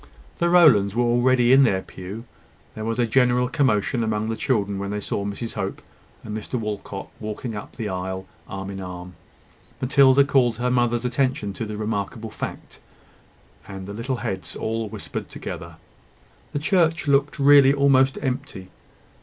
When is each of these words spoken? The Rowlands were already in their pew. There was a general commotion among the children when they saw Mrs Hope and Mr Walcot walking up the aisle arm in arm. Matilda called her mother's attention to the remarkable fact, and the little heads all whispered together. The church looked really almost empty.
The 0.39 0.49
Rowlands 0.49 0.95
were 0.95 1.03
already 1.03 1.53
in 1.53 1.61
their 1.61 1.83
pew. 1.83 2.25
There 2.73 2.83
was 2.85 2.97
a 2.97 3.05
general 3.05 3.47
commotion 3.47 4.03
among 4.03 4.29
the 4.29 4.35
children 4.35 4.79
when 4.79 4.89
they 4.89 4.99
saw 4.99 5.23
Mrs 5.23 5.53
Hope 5.53 5.79
and 6.23 6.35
Mr 6.35 6.55
Walcot 6.59 7.07
walking 7.19 7.55
up 7.55 7.75
the 7.75 7.87
aisle 7.87 8.25
arm 8.47 8.71
in 8.71 8.81
arm. 8.81 9.13
Matilda 9.79 10.23
called 10.23 10.57
her 10.57 10.71
mother's 10.71 11.05
attention 11.05 11.53
to 11.53 11.65
the 11.65 11.77
remarkable 11.77 12.31
fact, 12.31 12.79
and 13.67 13.85
the 13.85 13.93
little 13.93 14.15
heads 14.25 14.55
all 14.55 14.89
whispered 14.89 15.29
together. 15.29 15.75
The 16.53 16.57
church 16.57 17.07
looked 17.07 17.37
really 17.37 17.71
almost 17.71 18.17
empty. 18.23 18.69